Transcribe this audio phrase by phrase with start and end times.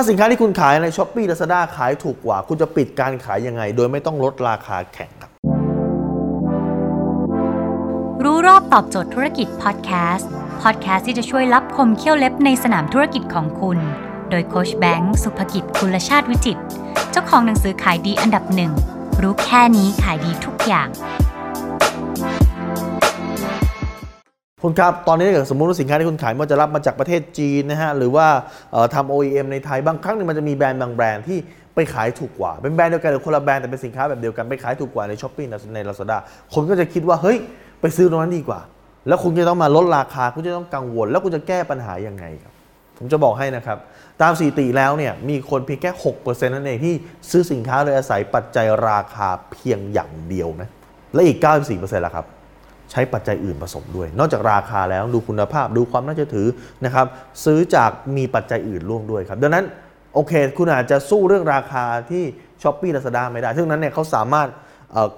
[0.00, 5.30] ถ้าสินค้าที่คุณขายใน s h อ p e e Lazada ขายถูกกว่า คุณจะปิดการขายยังไง โดยไม่ต้องลดราคาแข่งครับ
[8.24, 10.28] รู้รอบตอบโจทย์ธุรกิจพอดแคสต์
[10.62, 13.78] พอดแคสต์ที่จะช่วยรับคมเขี้ยวเล็บในสนามธุรกิจของคุณ
[14.30, 16.58] โดยโคชแบงค์สุภกิจคุณชาติวิจิต
[17.10, 18.72] เจ้าของหนังสือขายดีอันดับหนึ่ง
[19.22, 20.88] รู้แค่นี้ขายดีทุกอย่าง
[24.62, 28.26] คุณครับ ตอนนี้ถ้าสมมติว่าสินค้าที่คุณขายมันจะรับมาจากประเทศจีนนะฮะ หรือว่า
[28.94, 31.38] ทำ OEM ในไทย บางครั้งนี่ยมันจะมีแบรนด์บางแบรนด์ที่
[31.74, 36.18] ไปขายถูกกว่า เป็นแบรนด์เดียวกันหรือคนละแบรนด์แต่เป็นสินค้าแบบเดียวกันไปขายถูกกว่าในช้อปปี้ใน Lazada
[36.54, 37.38] คนก็จะคิดว่าเฮ้ย
[37.80, 38.60] ไปซื้อตรงนั้นดีกว่า
[39.08, 42.52] แล้วคุณจะต้องมาลดราคา คุณจะต้องกังวล แล้วคุณจะแก้ปัญหายังไงครับ
[42.98, 43.78] ผมจะบอกให้นะครับ
[44.22, 46.94] ตามสถิติแล้วเนี่ยมีคนเพียงแค่6%นั่นเองที่
[47.30, 50.68] ซื้อสินค้าโดยอาศัยปัจจัยราคาเพียงอย่างเดียวนะ
[51.14, 51.38] และอีก
[51.72, 52.26] 94%ล่ะครับ
[52.90, 56.48] ใช้ปัจจัยอื่นผสมด้วย นอกจากราคาแล้วดูคุณภาพดูความน่าเชื่อถือ
[56.84, 57.06] นะครับ
[57.44, 59.64] ซื้อจากมีปัจจัยอื่นร่วมด้วยครับดังนั้น
[60.14, 62.24] โอเค คุณอาจจะสู้เรื่องราคาที่
[62.62, 64.48] ช้อปปี้ลาซาด้าไม่ได้ซึ่งนั้นเนี่ยเขาสามารถ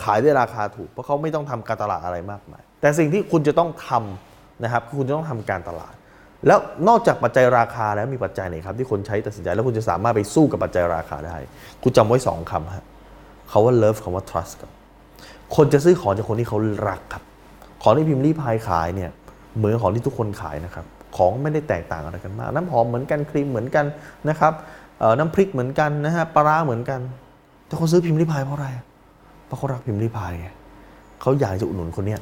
[0.04, 5.94] ขายด้วยราคาถูก เพราะเขาไม่ต้องทำการตลาดอะไรมากมาย แต่สิ่งที่คุณจะต้องทำนะครับคือคุณจะต้องทำการตลาด
[6.46, 11.36] แล้วนอกจากปัจจัยราคาแล้วมีปัจจัยไหนครับ ที่คนใช้ตัดสินใจแล้วคุณจะสามารถไปสู้กับปัจจัยราคาได้
[11.82, 12.84] คุณจำไว้สองคำฮะ
[13.50, 14.70] คาว่า love คำว่า trust ครับ
[15.56, 17.22] คนจะซื้อของจากคนที่เขารักครับ
[17.82, 19.10] ของที่พิมพ์รีพายขายเนี่ย
[19.56, 20.84] เหมือนของที่ทุกคนขายนะครับ
[21.16, 23.84] ของไม่ได้แตกต่างอะไรกันมาก น้ำหอมเหมือนกันครีมเหมือนกัน
[24.28, 24.52] นะครับ
[25.18, 27.00] น้ำพริกเหมือนกันนะฮะปลาร้าเหมือนกัน
[27.66, 28.68] แต่คนซื้อพิมพ์รีพายเพราะอะไร
[29.46, 30.48] เพราะเขารักพิมพ์รีพายไง
[31.20, 32.20] เขาอยากจะอุดหนุนคนเนี้ย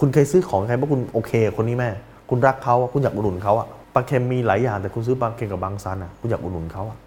[0.00, 1.90] คุณเคยซื้อของใครเพราะคุณโอเค คนนี้แม่
[2.30, 6.98] คุณรักเขาคุณอยากอุดหนุนเขาอะปลาเค็มมีหลายอย่างแต่คุณซื้อปลาเค็มกับบางซันอะคุณอยากอุดหนุนเขาอะ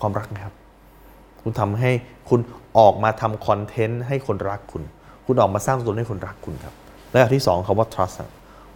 [0.00, 0.54] ความรักนะครับ
[1.42, 1.90] คุณทำให้
[2.28, 2.40] คุณ
[2.78, 4.82] ออกมาทำคอนเทนต์ให้คนรักคุณ
[5.26, 6.74] คุณออกมาสร้างตัวให้คนรักคุณครับ
[7.12, 8.20] และอันที่สองคำว่า trust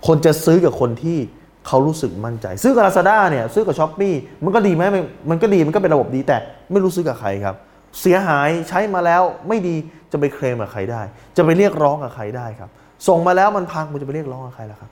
[0.07, 1.19] คนจะซื้อกับคนที่
[1.67, 4.83] เขารู้สึกมั่นใจ ซื้อกับ Lazada เนี่ยซื้อกับ s h อ p e e มันก็ดีไหม
[5.31, 6.37] มันก็ดีมันก็เป็นระบบดีแต่
[6.73, 7.55] ไม่รู้ซื้อกับใครครับ
[8.01, 9.77] เสียหายใช้มาแล้วไม่ดี
[10.13, 11.03] จะไปเคลมกับใครได้
[11.37, 12.71] จะไปเรียกร้องกับใครได้ครับ
[13.09, 14.91] ส่งมาแล้วมันพังคุณจะไปเรียกร้องกับใครล่ะครับ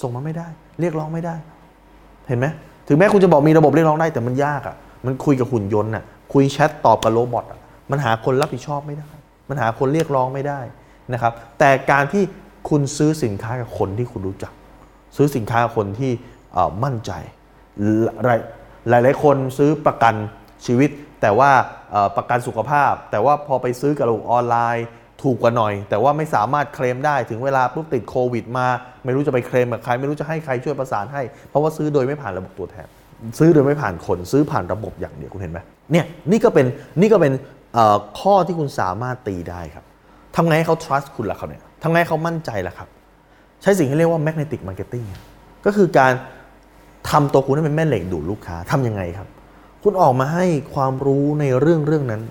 [0.00, 0.46] ส่งมาไม่ได้
[0.80, 1.34] เรียกร้องไม่ได้
[2.28, 2.46] เห็นไหม
[2.88, 7.60] ถึงแม้คุณจะบอกมีระบบเรียกร้องได้แต่มันยากอะ่ะมันคุยกับหุ่นยนต์อะคุยแชทตอบกับโรบอทอะ
[7.90, 9.08] มันหาคนรับผิดชอบไม่ได้
[9.48, 10.60] มันหาคนเรียกร้องไม่ได้
[11.12, 12.22] นะครับแต่การที่
[12.68, 14.52] คุณซื้อสินค้ากับคนที่คุณรู้จัก
[15.16, 16.12] ซื้อสินค้ากับคนที่
[16.84, 17.12] มั่นใจ
[18.24, 18.40] หลาย
[18.88, 20.14] หลายหลายๆคนซื้อประกัน
[20.66, 20.90] ชีวิต
[21.20, 21.50] แต่ว่า
[22.16, 24.86] ประกันสุขภาพ แต่ว่าพอไปซื้อกับระบบออนไลน์
[25.22, 28.66] ถูกกว่าหน่อย แต่ว่าไม่สามารถเคลมได้ถึงเวลาปุ๊บติดโควิดมา
[29.04, 32.86] ไม่รู้จะไปเคลมกับใคร ไม่รู้จะให้ใครช่วยประสานให้ เพราะว่าซื้อโดยไม่ผ่านระบบตัวแทน
[33.38, 35.58] ซื้อโดยไม่ผ่านคนซื้อผ่านระบบอย่างเดียวคุณเห็นไหม
[35.92, 36.66] เนี่ยนี่ก็เป็น
[37.00, 37.32] นี่ก็เป็น
[38.20, 39.84] ข้อที่คุณสามารถตีได้ครับ
[40.36, 42.88] ทำไงให้เขา trust คุณล่ะครับเนี่ย ทำไงเขามั่นใจล่ะครับ
[43.62, 45.04] ใช้สิ่งที่เรียกว่า magnetic marketing
[45.66, 46.12] ก็คือการ
[47.10, 49.28] ทำตัวคุณให้เป็นแม่เหล็กดูดลูกค้าทำยังไงครับ
[49.82, 52.22] คุณออกมาให้ความรู้ในเรื่องเรื่องนั้น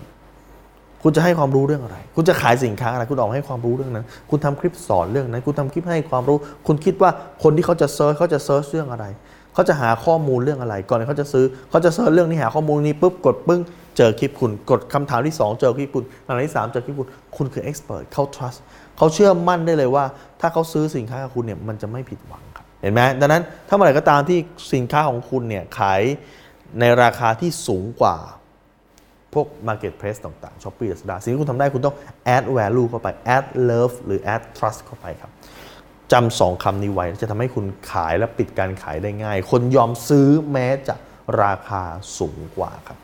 [1.03, 6.37] คุณจะให้ความรู้เรื่องอะไร คุณจะขายสินค้าอะไร คุณออกมาให้ความรู้เรื่องนั้น คุณทำคลิปสอนเรื่องนั้น คุณทำคลิปให้ความรู้
[6.67, 7.09] คุณคิดว่า
[7.43, 9.05] คนที่เขาจะ search เขาจะ search เรื่องอะไร
[9.53, 13.61] เขาจะหาข้อมูลเรื่องอะไร ก่อนเขาจะซื้อ เขาจะ search เรื่องนี้หาข้อมูลนี้ปุ๊บกดปึ้ง
[13.97, 17.07] เจอคลิปคุณ กดคำถามที่ 2 เจอคลิปคุณคำถามที่ 3 เจอคลิปคุณ
[17.38, 18.59] คุณคือ expert เขา trust
[18.97, 20.06] เขาเชื่อมั่นได้เลยว่า
[20.41, 24.39] ถ้าเขาซื้อสินค้ากับคุณเนี่ยมันจะไม่ผิดหวังครับเห็นไหมดังนั้นถ้าเมื่อไหร่ก็ตามที่
[24.73, 26.01] สินค้าของคุณเนี่ยขาย
[26.79, 28.17] ในราคาที่สูงกว่า
[29.34, 31.95] พวก Marketplace ต่างๆ Shopee Lazada สิ่งที่คุณทำได้คุณต้อง
[32.35, 35.31] add value เข้าไป add love หรือ add trust เข้าไปครับ
[36.11, 40.95] จำสองคำนี้ไว้จะทำให้คุณขายและปิดการขายได้ง่าย คนยอมซื้อแม้จะ
[41.44, 41.84] ราคา
[42.17, 42.97] สูงกว่าครับ